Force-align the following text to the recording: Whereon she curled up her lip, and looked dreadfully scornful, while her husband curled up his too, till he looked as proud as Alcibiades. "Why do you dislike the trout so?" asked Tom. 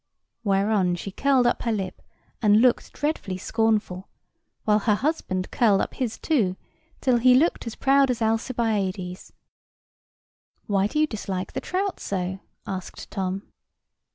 Whereon 0.43 0.95
she 0.95 1.11
curled 1.11 1.45
up 1.45 1.61
her 1.61 1.71
lip, 1.71 2.01
and 2.41 2.59
looked 2.59 2.91
dreadfully 2.91 3.37
scornful, 3.37 4.09
while 4.65 4.79
her 4.79 4.95
husband 4.95 5.51
curled 5.51 5.79
up 5.79 5.93
his 5.93 6.17
too, 6.17 6.55
till 7.01 7.17
he 7.17 7.35
looked 7.35 7.67
as 7.67 7.75
proud 7.75 8.09
as 8.09 8.19
Alcibiades. 8.19 9.31
"Why 10.65 10.87
do 10.87 10.97
you 10.97 11.05
dislike 11.05 11.53
the 11.53 11.61
trout 11.61 11.99
so?" 11.99 12.39
asked 12.65 13.11
Tom. 13.11 13.43